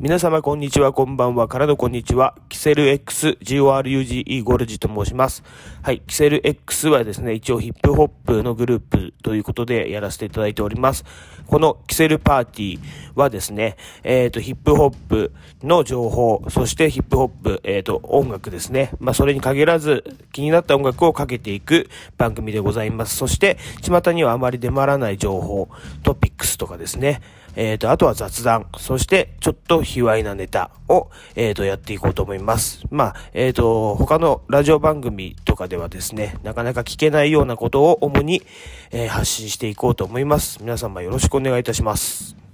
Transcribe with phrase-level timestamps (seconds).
[0.00, 2.36] 皆様こんにちは、こんばんは、からのこんにちは。
[2.48, 5.42] キセル X、GORUGE ゴルジと申します。
[5.82, 11.04] はい、キセル X はですね、一応ヒップホップのグループということでやらせていただいております。
[11.48, 12.80] このキセルパーティー
[13.16, 15.32] はですね、えっ、ー、と、ヒップホップ
[15.64, 18.92] の情報、そしてヒップホップ、えっ、ー、と、音楽ですね。
[19.00, 23.16] まあ、それに限らず気になった音楽をかけていく番組でございます。
[23.16, 25.68] そして、巷にはあまり出回らない情報、
[26.04, 27.20] トピックスとかですね、
[27.56, 32.82] えっ、ー、と、あとは雑談、そしてちょっと卑猥なネタを、えっ、ー、と、やっていこうと思います。
[32.90, 38.42] まあ、えっ、ー、と、他のラジオ番組とかではですね、なかなか聞けないようなことを主に、
[38.90, 40.58] え発信していこうと思います。
[40.60, 42.47] 皆様よろしくお願いいたします。